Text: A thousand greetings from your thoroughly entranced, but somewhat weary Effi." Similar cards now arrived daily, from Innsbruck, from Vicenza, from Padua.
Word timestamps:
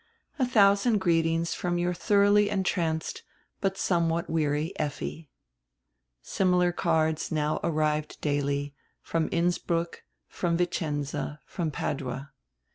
A 0.39 0.47
thousand 0.47 0.97
greetings 0.97 1.53
from 1.53 1.77
your 1.77 1.93
thoroughly 1.93 2.49
entranced, 2.49 3.21
but 3.59 3.77
somewhat 3.77 4.27
weary 4.31 4.73
Effi." 4.79 5.29
Similar 6.23 6.71
cards 6.71 7.31
now 7.31 7.59
arrived 7.63 8.19
daily, 8.19 8.73
from 9.03 9.29
Innsbruck, 9.31 10.01
from 10.27 10.57
Vicenza, 10.57 11.39
from 11.45 11.69
Padua. 11.69 12.31